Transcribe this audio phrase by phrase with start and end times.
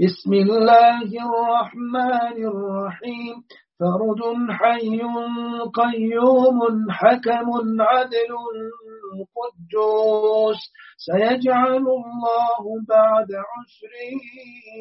[0.00, 3.44] بسم الله الرحمن الرحيم.
[3.80, 5.00] فرد حي
[5.74, 6.58] قيوم
[6.90, 7.48] حكم
[7.80, 8.32] عدل
[9.36, 10.60] قدوس.
[10.98, 13.92] سيجعل الله بعد عسر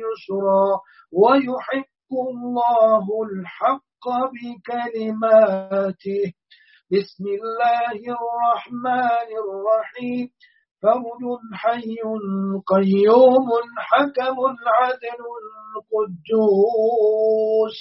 [0.00, 0.80] يسرا.
[1.12, 6.22] ويحق الله الحق بكلماته.
[6.92, 10.30] بسم الله الرحمن الرحيم.
[10.82, 11.22] فرد
[11.54, 11.96] حي
[12.72, 13.48] قيوم
[13.88, 14.36] حكم
[14.80, 15.20] عدل
[15.92, 17.76] قدوس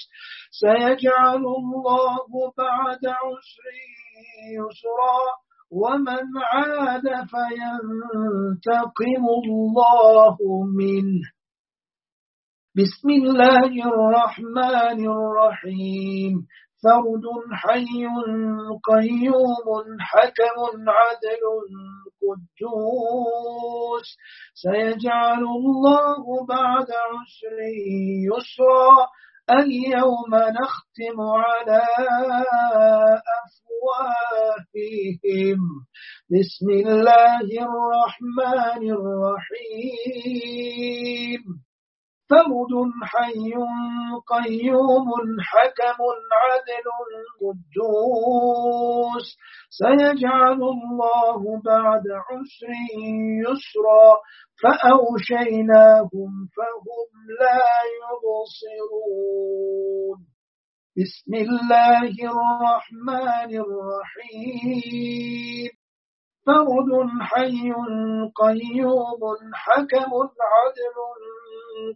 [0.52, 2.26] سيجعل الله
[2.58, 3.66] بعد عسر
[4.56, 5.20] يسرا
[5.72, 10.38] ومن عاد فينتقم الله
[10.78, 11.26] منه
[12.78, 16.34] بسم الله الرحمن الرحيم
[16.84, 18.08] فرد حي
[18.84, 19.68] قيوم
[20.00, 21.44] حكم عدل
[22.22, 24.18] قدوس.
[24.54, 27.58] سيجعل الله بعد عسر
[28.28, 29.08] يسرا.
[29.50, 31.82] اليوم نختم على
[33.40, 35.60] أفواههم.
[36.30, 38.84] بسم الله الرحمن
[39.90, 41.69] الرحيم.
[42.30, 43.54] فرد حي
[44.28, 45.10] قيوم
[45.42, 46.00] حكم
[46.42, 46.88] عدل
[47.42, 49.28] قدوس.
[49.70, 52.72] سيجعل الله بعد عسر
[53.46, 54.10] يسرا.
[54.64, 57.64] فأوشيناهم فهم لا
[58.00, 60.18] يبصرون.
[60.98, 65.70] بسم الله الرحمن الرحيم.
[66.46, 66.90] فرد
[67.22, 67.62] حي
[68.36, 69.22] قيوم
[69.54, 70.12] حكم
[70.54, 70.98] عدل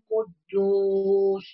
[0.09, 1.47] قدوس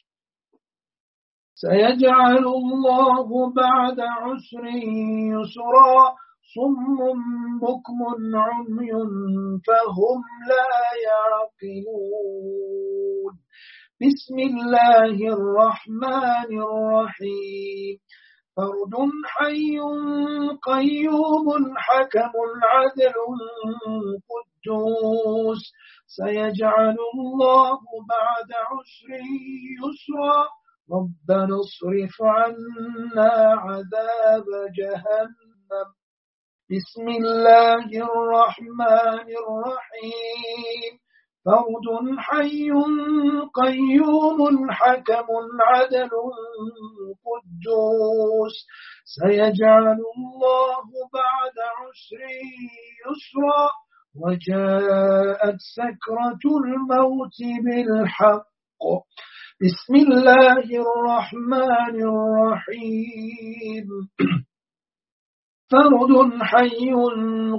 [1.56, 4.66] سيجعل الله بعد عسر
[5.36, 6.16] يسرا
[6.56, 6.98] صم
[7.60, 8.00] بكم
[8.36, 8.92] عمي
[9.68, 10.72] فهم لا
[11.10, 12.54] يعقلون.
[14.02, 17.96] بسم الله الرحمن الرحيم.
[18.56, 18.94] فرد
[19.26, 19.80] حي
[20.64, 22.34] قيوم حكم
[22.64, 23.18] عدل
[24.30, 25.64] قدوس.
[26.10, 29.10] سيجعل الله بعد عسر
[29.82, 30.48] يسرا.
[30.92, 34.46] ربنا اصرف عنا عذاب
[34.78, 35.90] جهنم.
[36.72, 40.92] بسم الله الرحمن الرحيم.
[41.46, 41.88] فرد
[42.18, 42.72] حي
[43.54, 45.28] قيوم حكم
[45.62, 46.10] عدل
[47.26, 48.58] قدوس.
[49.06, 52.22] سيجعل الله بعد عسر
[53.06, 53.79] يسرا.
[54.16, 58.50] وجاءت سكرة الموت بالحق.
[59.62, 63.88] بسم الله الرحمن الرحيم.
[65.72, 66.94] فرد حي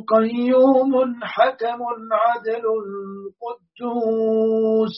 [0.08, 1.80] قيوم حكم
[2.12, 2.64] عدل
[3.42, 4.94] قدوس.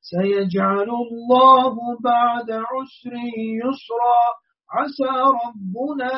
[0.00, 1.74] سيجعل الله
[2.04, 3.14] بعد عسر
[3.64, 4.22] يسرا.
[4.72, 6.14] عسى ربنا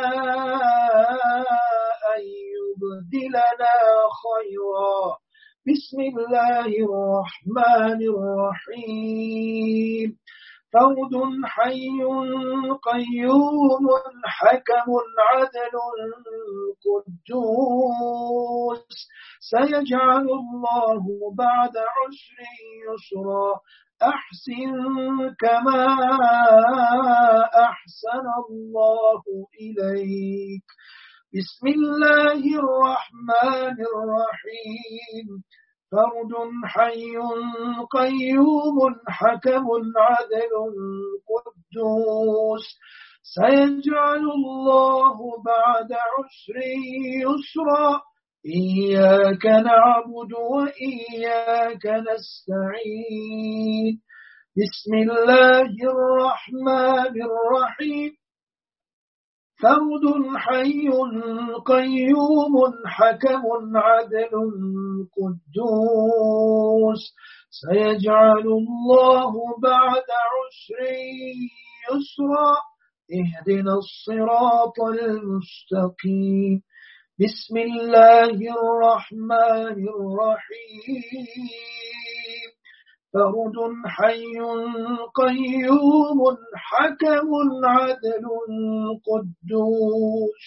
[2.15, 2.25] أن
[2.75, 3.75] يبدلنا
[4.25, 5.17] خيرا.
[5.67, 8.01] بسم الله الرحمن
[8.75, 10.17] الرحيم.
[10.73, 11.15] فرد
[11.45, 12.03] حي
[12.83, 13.87] قيوم
[14.25, 15.75] حكم عدل
[16.84, 18.89] قدوس.
[19.41, 21.03] سيجعل الله
[21.39, 22.39] بعد عسر
[22.89, 23.61] يسرا.
[24.03, 24.75] أحسن
[25.41, 25.87] كما
[27.55, 29.23] أحسن الله
[29.61, 30.65] إليك.
[31.34, 35.43] بسم الله الرحمن الرحيم.
[35.93, 36.33] فرد
[36.65, 37.17] حي
[37.91, 40.53] قيوم حكم عدل
[41.31, 42.67] قدوس.
[43.22, 46.56] سيجعل الله بعد عسر
[47.21, 48.01] يسرا.
[48.47, 54.01] إياك نعبد وإياك نستعين.
[54.56, 58.24] بسم الله الرحمن الرحيم.
[59.62, 60.88] فرد حي
[61.66, 62.54] قيوم
[62.87, 63.42] حكم
[63.76, 64.31] عدل
[65.16, 67.03] قدوس.
[67.50, 70.80] سيجعل الله بعد عسر
[71.91, 72.54] يسرا.
[73.12, 76.62] اهدنا الصراط المستقيم.
[77.21, 81.27] بسم الله الرحمن الرحيم.
[83.15, 83.57] فرد
[83.87, 84.39] حي
[85.15, 86.19] قيوم
[86.55, 87.31] حكم
[87.65, 88.25] عدل
[89.07, 90.45] قدوس.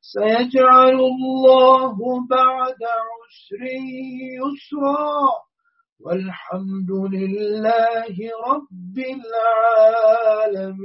[0.00, 1.96] سيجعل الله
[2.30, 3.62] بعد عسر
[4.40, 5.30] يسرا.
[6.00, 8.16] والحمد لله
[8.48, 8.98] رب
[10.50, 10.80] العالمين.